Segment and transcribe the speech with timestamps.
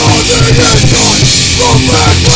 [0.00, 1.20] all the years gone
[1.58, 2.31] Go back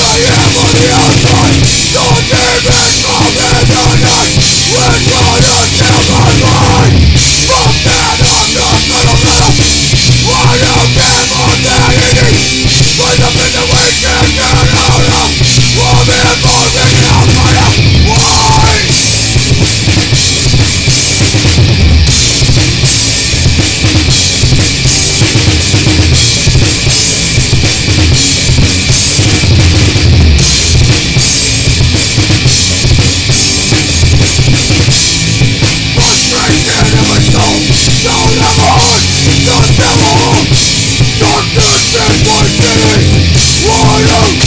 [43.69, 44.46] warrior